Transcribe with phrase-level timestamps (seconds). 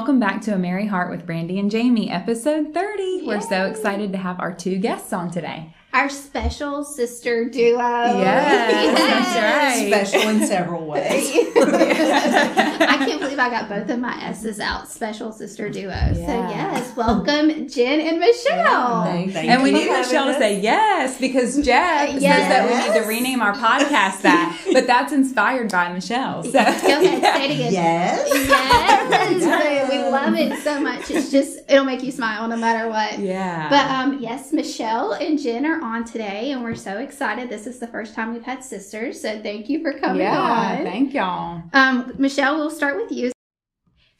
[0.00, 3.26] welcome back to A Merry Heart with Brandy and Jamie, episode 30.
[3.26, 5.74] We're so excited to have our two guests on today.
[5.92, 7.76] Our special sister duo.
[7.76, 10.06] Yes, that's right.
[10.06, 11.30] Special in several ways.
[11.54, 14.86] I can't believe I got both of my S's out.
[14.86, 15.94] Special sister duo.
[16.12, 19.04] So yes, welcome Jen and Michelle.
[19.04, 23.08] Thank and we need Michelle to say yes because Jeff says that we need to
[23.08, 26.44] rename our podcast that, but that's inspired by Michelle.
[26.44, 27.70] So Go ahead, say it again.
[27.80, 28.28] Yes.
[28.30, 31.10] Yes, we love it so much.
[31.10, 33.18] It's just it'll make you smile no matter what.
[33.18, 33.70] yeah.
[33.70, 37.48] But um, yes, Michelle and Jen are on today, and we're so excited.
[37.48, 40.84] This is the first time we've had sisters, so thank you for coming yeah, on.
[40.84, 41.62] thank y'all.
[41.72, 43.29] Um, Michelle, we'll start with you.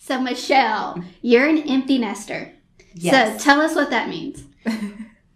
[0.02, 2.50] So, Michelle, you're an empty nester.
[2.94, 3.38] Yes.
[3.40, 4.42] So, tell us what that means.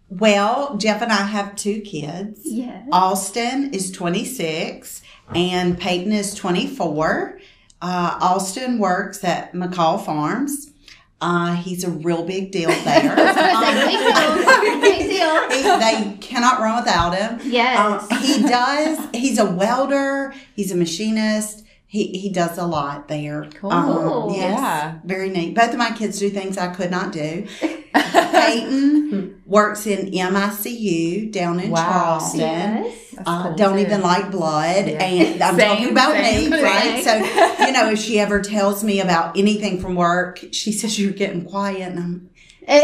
[0.07, 2.39] Well, Jeff and I have two kids.
[2.45, 2.87] Yes.
[2.91, 5.01] Austin is 26
[5.33, 7.39] and Peyton is 24.
[7.81, 10.71] Uh, Austin works at McCall Farms.
[11.19, 13.15] Uh, he's a real big deal there.
[13.15, 14.79] big deal.
[14.81, 15.49] Big deal.
[15.49, 17.39] He- they cannot run without him.
[17.51, 18.07] Yes.
[18.09, 18.99] Uh, he does.
[19.11, 20.33] He's a welder.
[20.55, 21.64] He's a machinist.
[21.95, 23.47] He he does a lot there.
[23.59, 23.71] Cool.
[23.71, 24.95] Um, yes, Yeah.
[25.05, 25.55] very neat.
[25.55, 27.47] Both of my kids do things I could not do.
[27.93, 31.81] Peyton works in MICU down in Wow.
[32.19, 32.39] Charleston.
[32.41, 32.95] yes.
[33.25, 33.79] Uh, cool, don't too.
[33.85, 35.03] even like blood, Yeah.
[35.03, 37.01] and I'm Same, talking about me, right?
[37.03, 41.13] So you know, if she ever tells me about anything from work, she says you're
[41.13, 42.29] getting quiet, and I'm,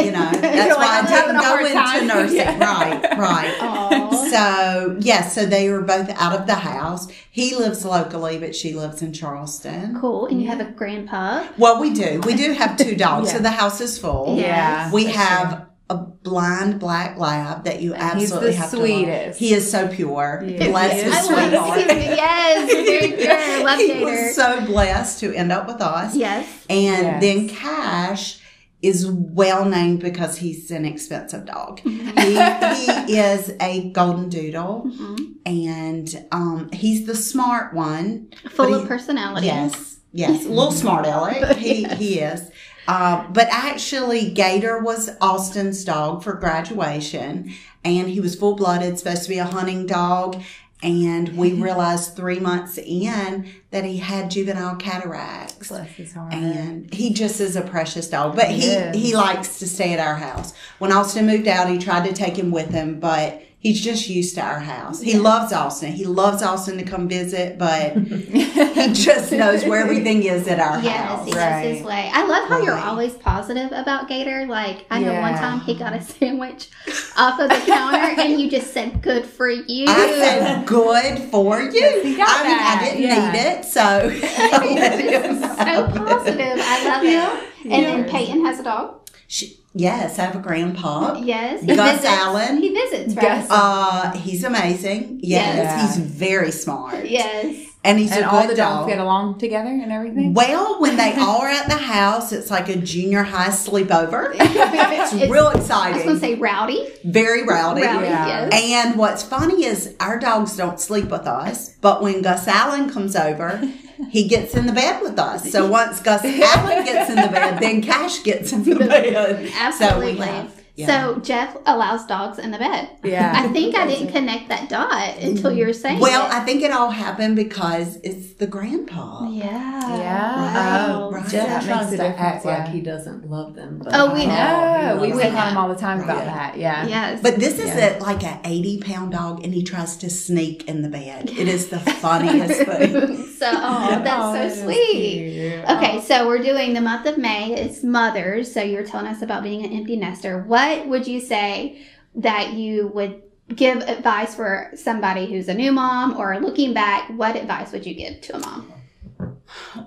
[0.06, 2.38] you know, that's like, why "I'm I didn't go into time." nursing.
[2.38, 2.60] Yeah.
[2.60, 4.01] Right, right.
[4.32, 7.08] So yes, so they were both out of the house.
[7.32, 9.98] He lives locally, but she lives in Charleston.
[10.00, 10.26] Cool.
[10.28, 11.46] And you have a grandpa.
[11.58, 12.22] Well, we do.
[12.26, 13.38] We do have two dogs, Yeah.
[13.38, 14.38] so the house is full.
[14.38, 14.92] Yeah.
[14.92, 15.68] We have sure.
[15.90, 19.28] a blind black lab that you He's absolutely the have to sweetest.
[19.28, 19.38] love.
[19.38, 20.44] He is so pure.
[20.46, 20.68] Yeah.
[20.70, 21.14] Bless his is.
[21.14, 21.80] I sweetheart.
[21.80, 22.16] to see him.
[22.16, 22.72] Yes.
[22.74, 23.66] You're very good.
[23.66, 24.06] Love he Gator.
[24.06, 26.16] was so blessed to end up with us.
[26.16, 26.48] yes.
[26.70, 27.22] And Yes.
[27.22, 28.40] then Cash
[28.82, 31.80] is well named because he's an expensive dog.
[31.82, 33.06] Mm-hmm.
[33.08, 35.36] he, he is a golden doodle Mhm.
[35.46, 38.30] and um, he's the smart one.
[38.50, 39.48] Full of he- personality.
[39.48, 41.58] Yes, yes, a little smart aleck.
[41.58, 42.50] He he is.
[42.88, 47.54] Uh, but actually, Gator was Austin's dog for graduation,
[47.86, 50.42] and he was full blooded, supposed to be a hunting dog.
[50.84, 55.68] And we realized three months in that he had juvenile cataracts.
[55.70, 56.34] Bless his heart.
[56.34, 58.36] And he just is a precious dog.
[58.36, 58.96] But he, Yes.
[58.96, 60.54] he likes to stay at our house.
[60.80, 64.36] When Austin moved out, he tried to take him with him, but he's just used
[64.36, 65.00] to our house.
[65.02, 65.94] He loves Austin.
[65.94, 70.82] He loves Austin to come visit, but he just knows where everything is at our
[70.82, 71.28] Yes, house.
[71.28, 71.76] he Right.
[71.76, 72.10] his way.
[72.14, 74.46] I love how you're always positive about Gator.
[74.48, 76.70] Like I know one time he got a sandwich
[77.16, 81.62] off of the counter, and you just said, "Good for you." I said, good for
[81.62, 81.86] you.
[81.86, 83.32] I mean, that, I didn't yeah.
[83.32, 83.82] need it, so.
[83.82, 86.58] I let so positive.
[86.60, 87.48] I love it.
[87.72, 89.10] And then Peyton has a dog.
[89.28, 91.20] She- yes, I have a grandpa.
[91.22, 92.58] Yes, Gus Allen.
[92.62, 93.22] He visits, right?
[93.24, 93.48] Gus.
[93.50, 95.20] Uh, he's amazing.
[95.24, 95.82] Yes, Yeah.
[95.88, 97.06] he's very smart.
[97.08, 97.68] yes.
[97.84, 98.90] And he's and a all good the dogs dog.
[98.90, 100.36] get along together and everything.
[100.36, 104.36] Well, when they all are at the house, it's like a junior high sleepover.
[104.40, 105.94] it's, It's real exciting.
[105.94, 106.88] I was going to say rowdy.
[107.06, 107.82] Very rowdy.
[107.82, 108.50] Rowdy, Yeah.
[108.52, 108.54] yes.
[108.88, 113.16] And what's funny is our dogs don't sleep with us, but when Gus Allen comes
[113.16, 113.60] over,
[114.10, 115.52] he gets in the bed with us.
[115.52, 119.52] So once Gus Allen gets in the bed, then Cash gets in the bed.
[119.60, 120.26] Absolutely.
[120.26, 120.48] So
[120.82, 120.88] yeah.
[121.14, 122.90] So Jeff allows dogs in the bed.
[123.04, 123.32] Yeah.
[123.36, 126.34] I think I didn't connect that dot until you were saying well, it.
[126.34, 129.30] I think it all happened because it's the grandpa.
[129.30, 129.98] yeah.
[129.98, 130.36] Yeah.
[130.36, 131.10] Wow.
[131.10, 131.28] Oh, right.
[131.30, 132.58] Jeff That makes tries a to act yeah.
[132.60, 133.80] like he doesn't love them.
[133.84, 134.96] But Oh, we know.
[134.96, 136.26] No, we he pick loves on him all the time about Right.
[136.26, 136.58] that.
[136.58, 136.88] Yeah.
[136.88, 137.22] Yes.
[137.22, 137.98] But this is Yeah.
[137.98, 141.30] a, like an 80 pound dog and he tries to sneak in the bed.
[141.30, 143.26] It is the funniest thing.
[143.40, 145.64] so, oh, that's so oh, sweet.
[145.70, 147.54] Okay, so we're doing the month of May.
[147.54, 148.52] It's mothers.
[148.52, 150.44] So you're telling us about being an empty nester.
[150.48, 151.86] What would you say
[152.16, 153.22] that you would
[153.56, 157.10] give advice for somebody who's a new mom or looking back?
[157.10, 158.74] What advice would you give to a mom?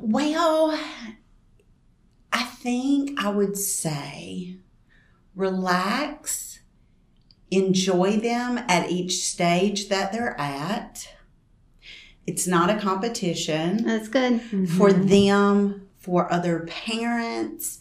[0.01, 0.79] Well,
[2.33, 4.57] I think I would say
[5.35, 6.61] relax,
[7.51, 11.09] enjoy them at each stage that they're at.
[12.27, 14.41] It's not a competition That's good.
[14.71, 17.81] for them, for other parents.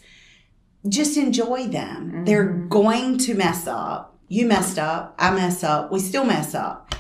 [0.88, 2.08] Just enjoy them.
[2.08, 2.24] Mm-hmm.
[2.26, 4.18] They're going to mess up.
[4.28, 5.16] You messed up.
[5.18, 5.92] I mess up.
[5.92, 6.96] We still mess up.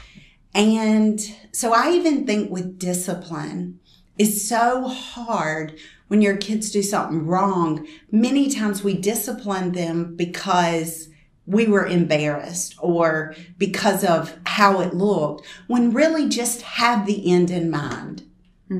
[0.53, 1.19] And
[1.51, 3.79] so I even think with discipline,
[4.17, 7.87] it's so hard when your kids do something wrong.
[8.11, 11.09] Many times we discipline them because
[11.45, 17.49] we were embarrassed or because of how it looked, when really just have the end
[17.49, 18.23] in mind.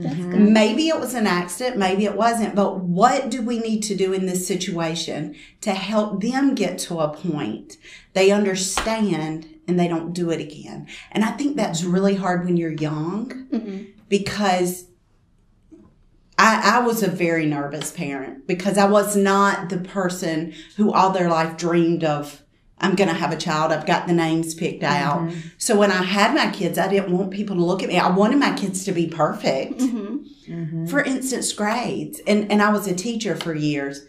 [0.01, 0.49] That's Mhm.
[0.49, 4.13] Maybe it was an accident, maybe it wasn't, but what do we need to do
[4.13, 7.77] in this situation to help them get to a point
[8.13, 10.87] they understand and they don't do it again?
[11.11, 13.87] And I think that's really hard when you're young Mhm.
[14.09, 14.85] because
[16.37, 21.11] I, I was a very nervous parent because I was not the person who all
[21.11, 22.42] their life dreamed of.
[22.83, 23.71] I'm going to have a child.
[23.71, 25.31] I've got the names picked out.
[25.57, 27.97] So when I had my kids, I didn't want people to look at me.
[27.97, 29.79] I wanted my kids to be perfect.
[29.79, 30.25] Mhm.
[30.49, 30.89] Mhm.
[30.89, 32.19] For instance, grades.
[32.27, 34.01] And, and I was a teacher for years.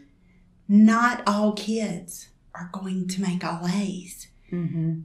[0.69, 4.27] Not all kids are going to make all A's.
[4.53, 5.05] Mhm.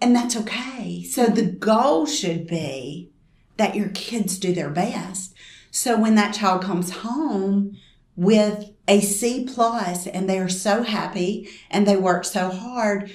[0.00, 1.02] And that's okay.
[1.02, 3.10] So the goal should be
[3.58, 5.34] that your kids do their best.
[5.70, 7.76] So when that child comes home
[8.16, 13.10] with a C plus and they are so happy and they work so hard,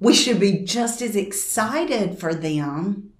[0.00, 3.12] we should be just as excited for them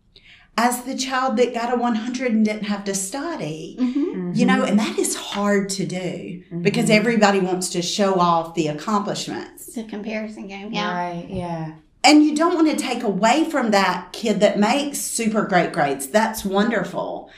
[0.59, 3.77] as the child that got a 100 and didn't have to study.
[3.79, 4.35] Mhm.
[4.35, 8.69] You know, and that is hard to do because everybody wants to show off the
[8.69, 9.69] accomplishments.
[9.69, 10.73] It's a comparison game.
[10.73, 10.95] Yeah.
[10.95, 11.27] Right.
[11.29, 11.73] Yeah.
[12.03, 16.07] And you don't want to take away from that kid that makes super great grades.
[16.07, 17.31] That's wonderful.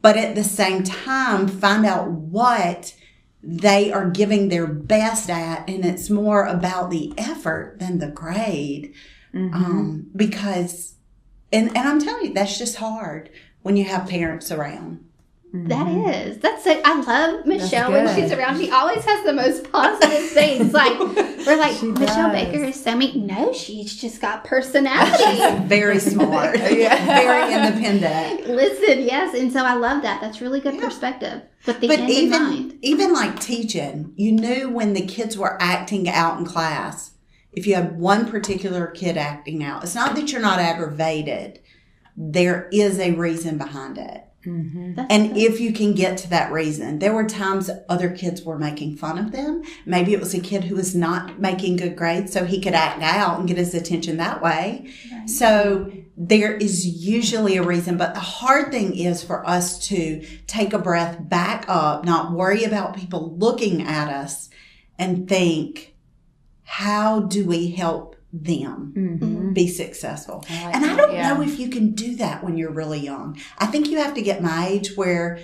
[0.00, 2.94] But at the same time, find out what
[3.42, 5.68] they are giving their best at.
[5.68, 8.92] And it's more about the effort than the grade.
[9.34, 9.54] Mm-hmm.
[9.54, 10.94] Um, because,
[11.52, 13.30] and, and I'm telling you, that's just hard
[13.62, 15.04] when you have parents around.
[15.50, 16.08] That mm-hmm.
[16.10, 16.38] is.
[16.38, 16.82] That's it.
[16.84, 18.58] I love Michelle when she's around.
[18.60, 20.74] She always has the most positive things.
[20.74, 22.30] Like we're like Michelle.
[22.30, 23.26] Baker is so mean.
[23.26, 25.66] No, she's just got personality.
[25.66, 26.58] Very smart.
[26.68, 27.04] Yeah.
[27.06, 28.46] Very independent.
[28.48, 30.20] Listen, yes, and so I love that.
[30.20, 30.84] That's really good Yeah.
[30.84, 32.78] perspective But even mind.
[32.82, 37.12] even like teaching, you knew when the kids were acting out in class.
[37.52, 41.60] If you had one particular kid acting out, it's not that you're not aggravated.
[42.16, 44.27] There is a reason behind it.
[44.46, 45.06] Mhm.
[45.10, 48.96] And if you can get to that reason, there were times other kids were making
[48.96, 49.62] fun of them.
[49.84, 53.02] Maybe it was a kid who was not making good grades, so he could act
[53.02, 54.86] out and get his attention that way.
[55.12, 55.28] Right.
[55.28, 60.72] So there is usually a reason, but the hard thing is for us to take
[60.72, 64.48] a breath back up, not worry about people looking at us,
[64.98, 65.94] and think,
[66.64, 68.92] how do we help them
[69.50, 69.54] Mhm.
[69.54, 70.44] be successful?
[70.50, 71.32] I like And I don't yeah.
[71.34, 73.38] know if you can do that when you're really young.
[73.58, 75.38] I think you have to get my age where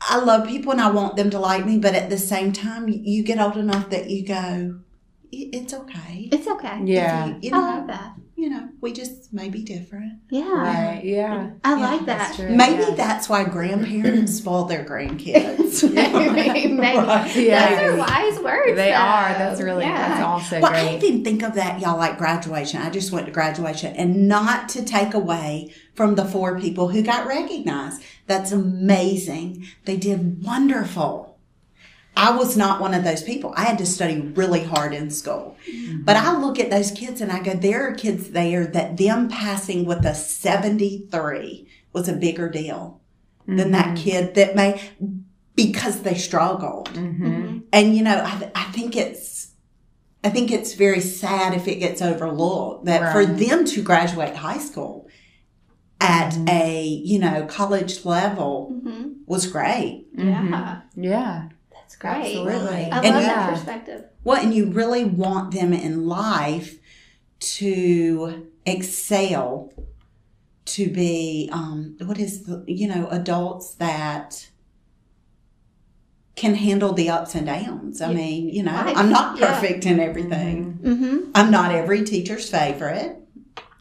[0.00, 2.88] I love people and I want them to like me, but at the same time,
[2.88, 4.80] you get old enough that you go,
[5.30, 6.28] it's okay.
[6.32, 6.80] it's okay.
[6.84, 7.26] Yeah.
[7.26, 8.12] You, you I know, love that.
[8.36, 10.14] You know, we just may be different.
[10.30, 10.50] Yeah.
[10.50, 11.00] Right.
[11.04, 11.50] Yeah.
[11.62, 12.36] I Yeah, like that.
[12.36, 12.38] That's.
[12.38, 12.94] Maybe yeah.
[12.96, 15.82] that's why grandparents spoil their grandkids.
[16.34, 16.76] Maybe.
[16.76, 17.24] Right.
[17.26, 17.88] Those Yeah.
[17.88, 18.76] are wise words.
[18.76, 18.96] They though.
[18.96, 19.28] are.
[19.34, 19.84] That's really.
[19.84, 20.08] Yeah.
[20.08, 21.04] That's also Well, I great.
[21.04, 22.80] even think of that, y'all, like graduation.
[22.82, 27.02] I just went to graduation and not to take away from the four people who
[27.02, 28.02] got recognized.
[28.26, 29.66] That's amazing.
[29.84, 31.31] They did wonderful.
[32.16, 33.54] I was not one of those people.
[33.56, 35.56] I had to study really hard in school.
[36.04, 39.28] But I look at those kids and I go, there are kids there that them
[39.28, 43.00] passing with a 73 was a bigger deal
[43.46, 44.80] than that kid that may,
[45.54, 46.90] because they struggled.
[46.90, 47.58] Mm-hmm.
[47.72, 49.52] And you know, I, I think it's,
[50.24, 54.58] I think it's very sad if it gets overlooked that for them to graduate high
[54.58, 55.08] school
[56.00, 59.14] at a you know college level Mhm.
[59.26, 60.06] was great.
[60.16, 60.80] Yeah.
[60.96, 61.48] Yeah.
[61.82, 62.36] That's great.
[62.36, 62.84] Absolutely.
[62.86, 63.50] I love And that yeah.
[63.50, 64.04] perspective.
[64.24, 66.78] Well, and you really want them in life
[67.40, 69.72] to excel,
[70.64, 74.48] to be um, what is the you know adults that
[76.36, 78.00] can handle the ups and downs.
[78.00, 78.16] I Yeah.
[78.16, 78.96] mean, you know, Right.
[78.96, 79.52] I'm not Yeah.
[79.60, 80.78] perfect in everything.
[80.82, 81.18] Mm-hmm.
[81.34, 83.18] I'm not every teacher's favorite,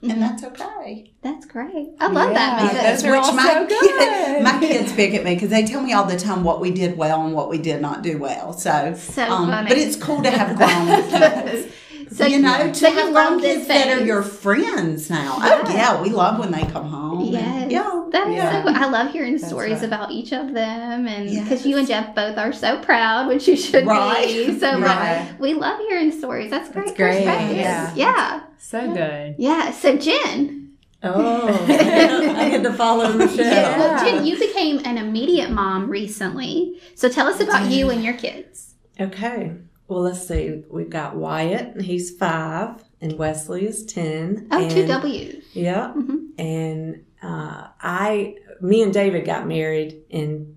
[0.04, 1.12] And that's okay.
[1.22, 1.90] That's great.
[2.00, 5.24] I love that Yeah, because those are all my so kid- my kids pick at
[5.24, 7.60] me because they tell me all the time what we did well and what we
[7.60, 8.54] did not do well.
[8.54, 9.70] So, so um, funny.
[9.70, 11.10] but it's cool to have grown
[11.46, 11.72] kids.
[12.12, 15.10] So you know, to so you have love grown this kids that are your friends
[15.10, 15.38] now.
[15.40, 15.62] Oh, yeah.
[15.66, 17.36] Oh yeah, we love when they come home.
[17.36, 17.98] and- yeah.
[18.12, 18.52] That is Yeah.
[18.64, 18.76] so cool.
[18.84, 19.84] I love hearing That's stories right.
[19.84, 21.44] about each of them and Yes.
[21.44, 24.28] because you and Jeff both are so proud, which you should Right.
[24.28, 24.60] be.
[24.60, 25.28] So Right.
[25.30, 26.52] like, we love hearing stories.
[26.52, 26.88] That's great.
[26.88, 27.58] That's great, perspective.
[27.58, 27.92] yeah.
[27.96, 28.40] Yeah.
[28.58, 29.36] So good.
[29.38, 29.72] Yeah.
[29.72, 30.58] So Jen.
[31.04, 33.46] Oh, I had to follow Michelle.
[33.46, 33.78] Yeah.
[33.80, 34.18] Well, Yeah.
[34.18, 36.80] Jen, you became an immediate mom recently.
[36.96, 38.76] So tell us about you and your kids.
[39.00, 39.54] Okay.
[39.92, 40.64] Well, let's see.
[40.70, 44.48] We've got Wyatt, and he's five, and Wesley is 10.
[44.50, 45.44] Oh, two and, W's.
[45.52, 45.92] Yeah.
[45.94, 46.28] Mhm.
[46.38, 50.56] And uh, I, me and David got married in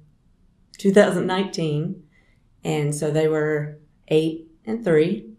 [0.79, 2.05] 2019.
[2.63, 5.33] And so they were eight and three.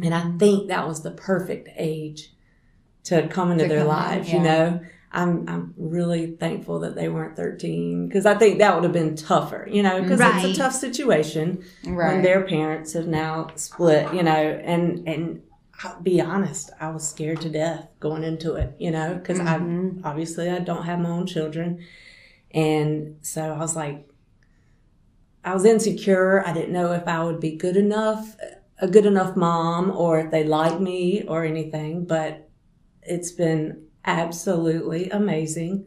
[0.00, 2.32] And I think that was the perfect age
[3.04, 4.36] to come into To their come in, lives, yeah.
[4.36, 4.80] you know.
[5.14, 9.14] I'm I'm really thankful that they weren't 13 because I think that would have been
[9.14, 10.44] tougher, you know, because Right.
[10.44, 15.42] it's a tough situation when their parents have now split, you know, and and
[15.82, 19.58] I'll be honest, I was scared to death going into it, you know, because I
[19.58, 20.04] mm-hmm.
[20.04, 21.84] obviously I don't have my own children,
[22.52, 24.08] and so I was like,
[25.44, 26.44] I was insecure.
[26.44, 28.36] I didn't know if I would be good enough,
[28.80, 32.04] a good enough mom, or if they like me or anything.
[32.04, 32.48] But
[33.02, 35.86] it's been absolutely amazing.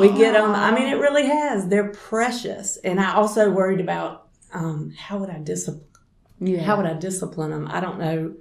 [0.00, 0.52] We get them.
[0.52, 1.68] I mean, it really has.
[1.68, 5.86] They're precious, and I also worried about um, how would I discipline.
[6.40, 6.62] Yeah.
[6.62, 7.68] How would I discipline them?
[7.70, 8.34] I don't know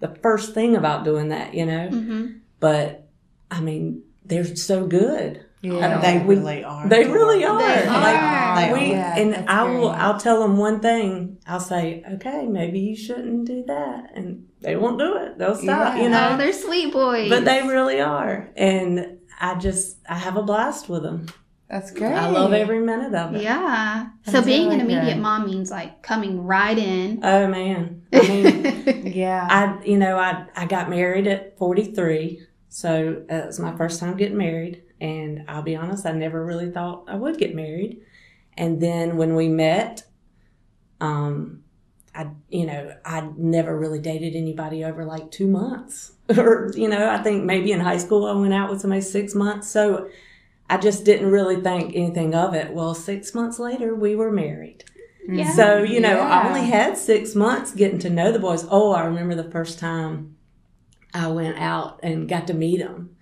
[0.00, 1.88] the first thing about doing that, you know.
[1.88, 2.26] hmm
[2.60, 3.08] But
[3.50, 5.45] I mean, they're so good.
[5.74, 5.98] Yeah.
[6.00, 6.88] They We- really are.
[6.88, 7.58] They really are.
[7.58, 8.56] They Like are.
[8.60, 8.96] They we, are.
[8.96, 9.88] Yeah, and that's I will.
[9.90, 10.00] great.
[10.00, 11.38] I'll tell them one thing.
[11.46, 15.38] I'll say, okay, maybe you shouldn't do that, and they won't do it.
[15.38, 15.96] They'll stop.
[15.96, 16.02] Yeah.
[16.02, 16.30] You know.
[16.32, 17.28] Oh, they're sweet boys.
[17.28, 21.26] but they really are, and I just I have a blast with them.
[21.68, 22.12] That's great.
[22.12, 23.42] I love every minute of it.
[23.42, 24.06] Yeah.
[24.24, 25.20] So That's being an immediate good.
[25.20, 27.18] mom means like coming right in.
[27.24, 28.62] Oh man, I mean.
[29.16, 29.46] Yeah.
[29.50, 32.40] I, you know, I, I got married at 43.
[32.68, 34.82] So uh, it was my first time getting married.
[35.00, 38.00] And I'll be honest, I never really thought I would get married.
[38.56, 40.04] And then when we met,
[41.00, 41.62] um,
[42.14, 46.12] I, you know, I never really dated anybody over like two months.
[46.36, 49.34] or, you know, I think maybe in high school I went out with somebody six
[49.34, 49.68] months.
[49.68, 50.08] So
[50.68, 52.72] I just didn't really think anything of it.
[52.72, 54.84] Well, six months later, we were married.
[55.28, 55.52] Yeah.
[55.52, 58.64] So, you know, I only had six months getting to know the boys.
[58.70, 60.36] Oh, I remember the first time
[61.12, 63.16] I went out and got to meet them.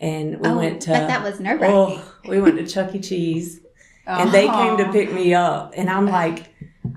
[0.00, 1.76] And we oh, went to, but that was nerve wracking.
[1.76, 3.00] oh, we went to Chuck E.
[3.00, 3.60] Cheese
[4.06, 5.72] and they came to pick me up.
[5.76, 6.54] And I'm like,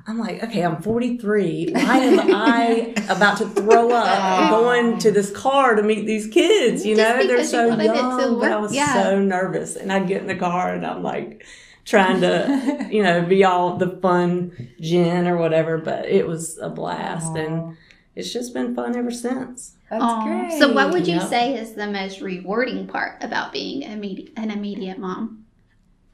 [0.08, 1.72] I'm like, okay, I'm 43.
[1.72, 4.64] Why am I about to throw up oh.
[4.64, 6.86] going to this car to meet these kids?
[6.86, 8.40] You Just know, they're you so to young.
[8.40, 8.94] But I was yeah.
[9.04, 9.76] so nervous.
[9.76, 11.46] And I get in the car and I'm like,
[11.86, 15.78] trying to, you know, be all the fun Jen or whatever.
[15.78, 17.36] But it was a blast.
[17.36, 17.78] And
[18.20, 19.76] it's just been fun ever since.
[19.90, 20.24] That's Aw.
[20.24, 20.60] great.
[20.60, 21.30] So, what would you Yep.
[21.30, 25.46] say is the most rewarding part about being immediate, an immediate mom?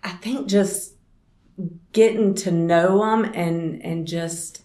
[0.04, 0.94] I think just
[1.92, 4.62] getting to know them and and just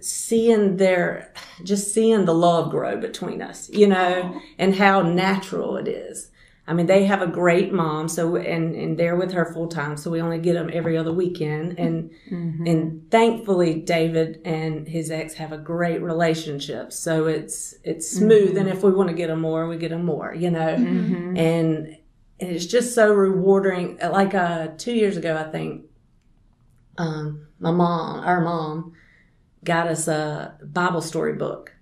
[0.00, 1.32] seeing their
[1.64, 6.30] just seeing the love grow between us, you know, and how natural it is.
[6.68, 9.96] I mean, they have a great mom, so and and they're with her full time,
[9.96, 12.10] so we only get them every other weekend, and
[12.66, 18.68] and thankfully David and his ex have a great relationship, so it's it's smooth, and
[18.68, 20.68] if we want to get them more, we get them more, you know,
[21.38, 21.86] and
[22.40, 23.98] and it's just so rewarding.
[23.98, 25.84] Like uh, two years ago, I think
[26.98, 28.92] um, my mom, our mom,
[29.62, 31.75] got us a Bible story book,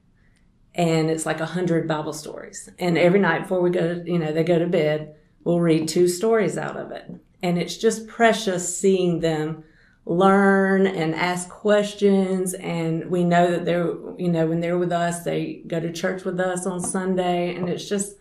[0.75, 2.69] and it's like a hundred Bible stories.
[2.78, 5.14] And every night before we go, to, you know, they go to bed,
[5.45, 7.11] we'll read two stories out of it,
[7.43, 9.64] and it's just precious seeing them
[10.07, 13.87] learn and ask questions and we know that they're
[14.19, 17.71] you know when they're with us they go to church with us on sunday and
[17.71, 18.16] it's just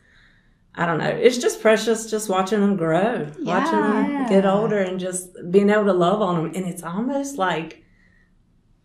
[0.76, 1.06] I don't know.
[1.06, 5.86] It's just precious just watching them grow, watching them get older and just being able
[5.86, 6.52] to love on them.
[6.56, 7.83] And it's almost like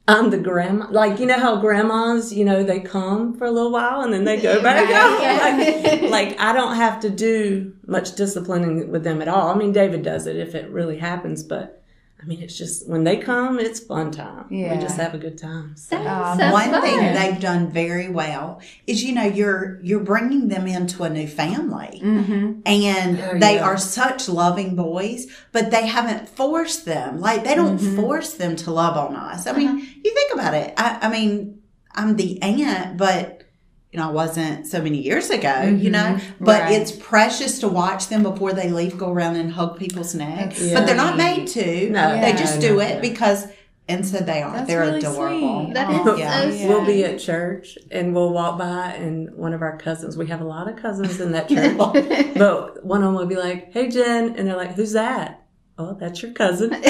[0.09, 0.87] I'm the grandma.
[0.91, 4.25] Like, you know how grandmas, you know, they come for a little while and then
[4.25, 6.01] they go back Right, out.
[6.01, 9.49] Like, like, I don't have to do much disciplining with them at all.
[9.49, 11.83] I mean, David does it if it really happens, but
[12.21, 14.47] I mean, it's just when they come, it's fun time.
[14.51, 14.75] Yeah.
[14.75, 15.77] We just have a good time.
[15.77, 15.95] So.
[15.97, 16.83] That is Aw, so One fun.
[16.83, 21.29] thing they've done very well is, you know, you're you're bringing them into a new
[21.29, 22.61] family, Mm-hmm.
[22.67, 23.65] and Oh, they yeah.
[23.65, 27.21] are such loving boys, but they haven't forced them.
[27.21, 27.95] Like they don't Mhm.
[27.97, 29.47] force them to love on us.
[29.47, 29.87] I mean, Uh-huh.
[30.05, 30.75] you think about it.
[30.77, 31.61] I, I mean,
[31.95, 33.45] I'm the aunt, but
[33.93, 35.63] you know, I wasn't so many years ago.
[35.63, 35.91] You mm-hmm.
[35.93, 36.73] know, but Right.
[36.73, 40.59] it's precious to watch them before they leave, go around and hug people's necks.
[40.61, 41.91] That's But they're not made to.
[41.91, 42.81] No, they just do no.
[42.81, 43.47] it because,
[43.89, 44.53] and so they are.
[44.53, 45.65] That's they're really adorable.
[45.65, 45.75] sweet.
[45.75, 46.13] That Aw.
[46.13, 46.41] is Yeah.
[46.43, 46.69] so sweet.
[46.69, 50.43] We'll be at church and we'll walk by, and one of our cousins, we have
[50.43, 51.77] a lot of cousins in that church,
[52.37, 54.35] but one of them will be like, Hey, Jen.
[54.37, 55.38] And they're like, Who's that?
[55.81, 56.71] Oh, that's your cousin.
[56.83, 56.85] Like,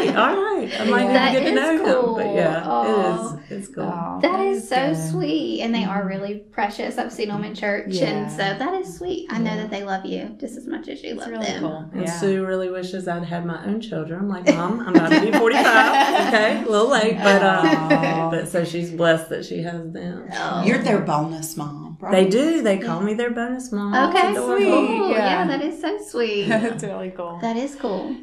[0.00, 0.80] Okay, all right.
[0.80, 2.18] I might That even get to know cool.
[2.18, 2.26] him.
[2.26, 2.82] But yeah, Aw.
[2.82, 3.58] it is.
[3.66, 3.84] It's cool.
[3.84, 5.10] Aw, That is so good.
[5.10, 6.98] sweet, and they are really precious.
[6.98, 8.06] I've seen them in church, Yeah.
[8.06, 9.28] and so that is sweet.
[9.30, 11.60] I know that they love you just as much as you love really them.
[11.62, 11.90] cool.
[11.94, 14.18] And Sue really wishes I'd had my own children.
[14.18, 16.16] I'm like, Mom, I'm about to be 45.
[16.26, 20.28] Okay, a little late, but uh, but so she's blessed that she has them.
[20.32, 20.64] Oh.
[20.64, 22.12] You're their bonus mom, right?
[22.12, 22.62] They do.
[22.62, 24.10] They call me their bonus mom.
[24.10, 24.64] Okay, sweet.
[24.64, 25.10] cool.
[25.10, 25.16] Yeah.
[25.16, 25.46] Yeah.
[25.46, 26.44] that is so sweet.
[26.48, 27.38] That's really cool.
[27.40, 28.16] that is cool.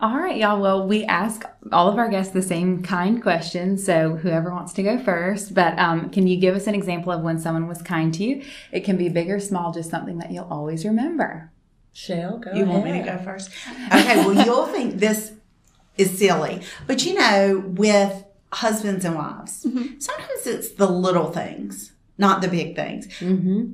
[0.00, 0.60] All right, y'all.
[0.60, 3.84] Well, we ask all of our guests the same kind questions.
[3.84, 7.20] So whoever wants to go first, but um, can you give us an example of
[7.20, 8.42] when someone was kind to you?
[8.72, 11.52] It can be big or small, just something that you'll always remember.
[11.92, 13.50] Shell, go You want me to go first?
[13.92, 15.32] Okay, well, you'll think this
[15.98, 19.66] is silly, but you know, with husbands and wives,
[19.98, 23.08] sometimes it's the little things, not the big things.
[23.18, 23.72] Mm-hmm.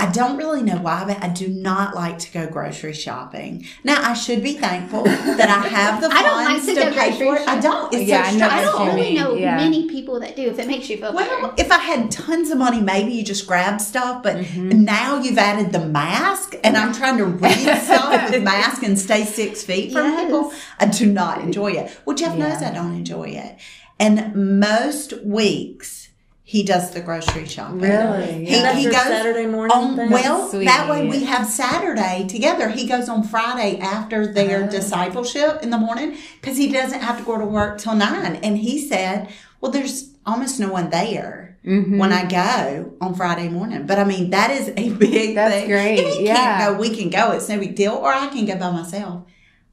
[0.00, 3.64] I don't really know why, but I do not like to go grocery shopping.
[3.82, 5.02] Now, I should be thankful
[5.40, 7.48] that I have the I don't like funds to to, go pay grocery for it.
[7.48, 7.92] I don't.
[7.92, 9.56] It's Yeah, I know I don't really mean, know yeah.
[9.56, 10.42] many people that do.
[10.42, 11.52] If it makes you feel better.
[11.56, 14.22] If I had tons of money, maybe you just grab stuff.
[14.22, 18.96] But now you've added the mask, and I'm trying to read stuff with mask and
[18.96, 20.24] stay six feet from Yes.
[20.24, 20.52] people.
[20.78, 21.98] I do not enjoy it.
[22.04, 23.56] Well, Jeff knows I don't enjoy it.
[23.98, 26.07] And most weeks
[26.50, 27.80] he does the grocery shopping.
[27.80, 28.46] Really?
[28.46, 30.64] He, That's he goes Saturday morning on well Sweet.
[30.64, 32.70] that way we have Saturday together.
[32.70, 37.24] He goes on Friday after their discipleship in the morning because he doesn't have to
[37.24, 38.36] go to work till nine.
[38.36, 39.28] And he said,
[39.60, 41.98] "Well, there's almost no one there Mm-hmm.
[41.98, 45.68] when I go on Friday morning." But I mean, that is a big That's thing.
[45.68, 46.34] great, If he yeah.
[46.36, 47.32] can't go, we can go.
[47.32, 47.92] It's no big deal.
[47.92, 49.24] Or I can go by myself.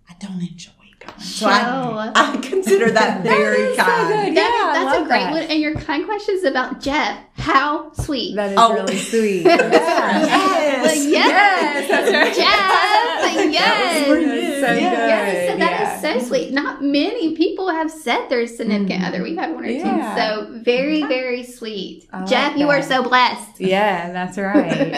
[0.09, 0.71] I don't enjoy
[1.07, 4.07] going, so I, I consider that very so kind.
[4.07, 4.37] good.
[4.37, 5.31] That- Yeah, I that's a great that.
[5.31, 5.43] one.
[5.43, 7.19] And your kind questions about Jeff.
[7.37, 8.35] How sweet.
[8.35, 8.73] That is Oh.
[8.73, 9.45] really sweet.
[9.45, 10.85] Yes.
[10.85, 11.87] Like, yes.
[11.89, 12.35] Yes, that's right.
[12.35, 13.51] Jeff.
[13.51, 14.07] Yes.
[14.07, 14.27] for you.
[14.27, 15.95] So Yes, so that yeah.
[15.95, 16.51] is so sweet.
[16.53, 19.05] Not many people have said their significant mm-hmm.
[19.05, 19.23] other.
[19.23, 20.15] We've had one or Yeah.
[20.15, 20.21] two.
[20.21, 22.07] So very, very sweet.
[22.11, 23.59] I like Jeff, you are so blessed.
[23.61, 24.93] Yeah, that's right.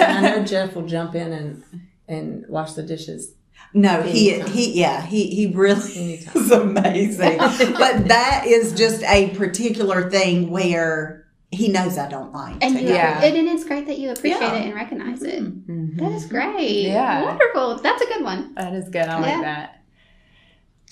[0.00, 1.64] I know Jeff will jump in and
[2.08, 3.32] and wash the dishes
[3.74, 4.52] No, he Anytime.
[4.52, 6.36] he yeah he he really anytime.
[6.42, 7.38] is amazing.
[7.38, 12.56] but that is just a particular thing where he knows I don't like.
[12.62, 12.88] And you.
[12.88, 13.22] Yeah.
[13.22, 14.54] and, and it's great that you appreciate Yeah.
[14.54, 15.42] it and recognize it.
[15.42, 15.98] Mhm.
[15.98, 16.82] That is great.
[16.86, 17.24] Yeah.
[17.24, 17.76] Wonderful.
[17.82, 18.54] That's a good one.
[18.54, 19.02] That is good.
[19.08, 19.32] I Yeah.
[19.34, 19.78] like that.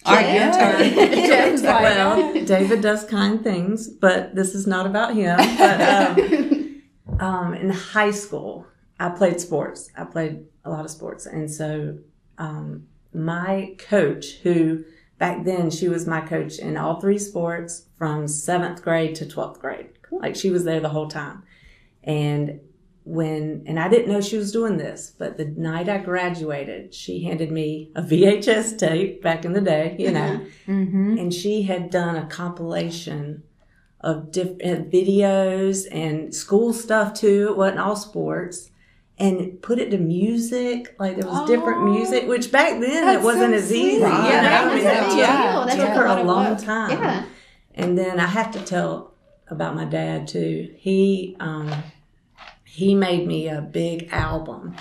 [0.07, 0.79] All right, your Yeah.
[0.79, 0.95] turn.
[1.27, 5.37] Jeff's well, David does kind things, but this is not about him.
[5.59, 6.83] But um,
[7.21, 8.67] um, in high school,
[8.99, 9.91] I played sports.
[9.97, 11.99] I played a lot of sports, and so
[12.41, 14.85] um, my coach, who
[15.19, 19.61] back then she was my coach in all three sports from seventh grade to twelfth
[19.61, 19.91] grade.
[20.11, 21.45] Like she was there the whole time,
[22.03, 22.61] and
[23.05, 27.25] when and I didn't know she was doing this, but the night I graduated, she
[27.25, 31.19] handed me a VHS tape back in the day, you know mm-hmm.
[31.19, 33.43] and she had done a compilation
[34.01, 37.49] of different videos and school stuff too.
[37.51, 38.70] It wasn't all sports.
[39.21, 43.21] And put it to music, like there was different Oh, music, which back then that's
[43.21, 44.03] it wasn't so as easy.
[44.03, 44.31] Right.
[44.31, 46.63] That's I a mean, big that took- That's took a her a long work.
[46.65, 46.91] time.
[46.91, 47.25] Yeah.
[47.75, 49.13] And then I have to tell
[49.49, 50.75] about my dad too.
[50.79, 51.71] He um,
[52.65, 54.75] he made me a big album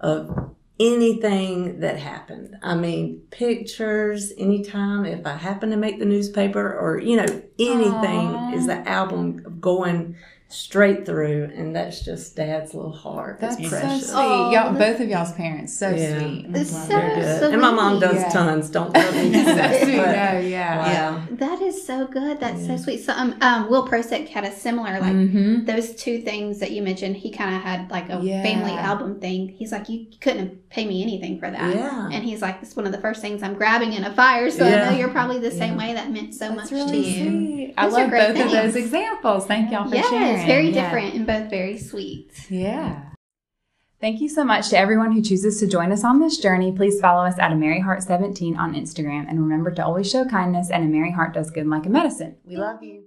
[0.00, 2.56] of anything that happened.
[2.62, 4.32] I mean, pictures.
[4.36, 8.52] Anytime if I happen to make the newspaper or you know anything Aw.
[8.54, 10.16] is the album of going
[10.48, 13.38] straight through, and that's just Dad's little heart.
[13.40, 14.06] That's it's so precious.
[14.10, 14.16] sweet.
[14.18, 16.18] Aw, y'all, both of y'all's parents, so Yeah.
[16.20, 16.46] sweet.
[16.54, 17.52] It's Love so- They're good.
[17.52, 18.28] and my mom does Yeah.
[18.28, 18.70] tons.
[18.70, 19.96] Don't let me so say, sweet.
[19.96, 20.76] No, yeah.
[21.14, 21.22] Wow.
[21.32, 22.38] That is so good.
[22.38, 22.98] That's so sweet.
[23.04, 25.64] So um, um Will Prosick had a similar like Mm-hmm.
[25.64, 27.16] those two things that you mentioned.
[27.16, 28.42] He kind of had like a Yeah.
[28.42, 29.48] family album thing.
[29.48, 31.74] He's like, you couldn't pay me anything for that.
[31.74, 32.08] Yeah.
[32.12, 34.50] And he's like, it's one of the first things I'm grabbing in a fire.
[34.50, 35.86] So I know you're probably the same Yeah.
[35.88, 35.94] way.
[35.94, 37.24] That meant so That's much really to you.
[37.30, 37.74] sweet.
[37.76, 39.46] I love great both of those examples.
[39.46, 40.35] Thank y'all for Yes, sharing.
[40.44, 40.82] Very Yeah.
[40.84, 42.32] different and both very sweet.
[42.50, 43.02] Yeah.
[44.00, 46.70] Thank you so much to everyone who chooses to join us on this journey.
[46.70, 50.26] Please follow us at a Merry Heart 17 on Instagram and remember to always show
[50.26, 52.36] kindness and a Merry Heart does good like a medicine.
[52.44, 53.04] We love you.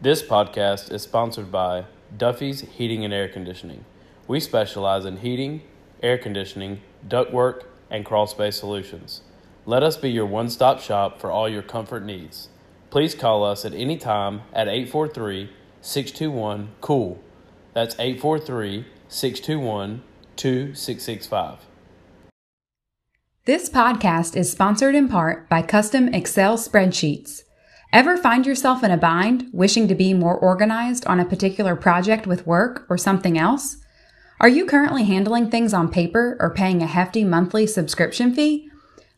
[0.00, 1.84] This podcast is sponsored by
[2.16, 3.84] Duffy's Heating and Air Conditioning.
[4.26, 5.62] We specialize in heating,
[6.02, 9.22] air conditioning, ductwork, and crawl space solutions.
[9.66, 12.48] Let us be your one stop shop for all your comfort needs.
[12.90, 15.50] Please call us at any time at 843
[15.86, 17.22] 621 COOL.
[17.72, 20.02] That's 843 621
[20.34, 21.58] 2665.
[23.44, 27.42] This podcast is sponsored in part by Custom Excel Spreadsheets.
[27.92, 32.26] Ever find yourself in a bind, wishing to be more organized on a particular project
[32.26, 33.76] with work or something else?
[34.40, 38.68] Are you currently handling things on paper or paying a hefty monthly subscription fee?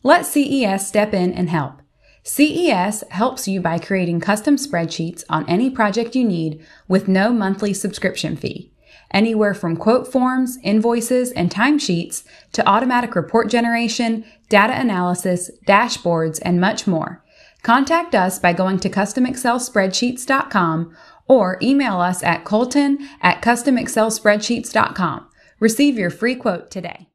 [0.03, 1.81] Let CES step in and help.
[2.23, 7.73] CES helps you by creating custom spreadsheets on any project you need with no monthly
[7.73, 8.71] subscription fee.
[9.11, 16.61] Anywhere from quote forms, invoices, and timesheets to automatic report generation, data analysis, dashboards, and
[16.61, 17.23] much more.
[17.63, 20.95] Contact us by going to customexcelspreadsheets.com
[21.27, 25.27] or email us at colton at customexcelspreadsheets.com.
[25.59, 27.08] Receive your free quote today.